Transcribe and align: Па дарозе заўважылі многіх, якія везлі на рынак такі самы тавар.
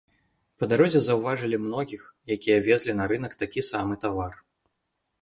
Па 0.63 0.69
дарозе 0.71 1.01
заўважылі 1.07 1.61
многіх, 1.67 2.03
якія 2.39 2.57
везлі 2.71 2.99
на 2.99 3.03
рынак 3.15 3.33
такі 3.45 3.67
самы 3.73 4.03
тавар. 4.07 4.33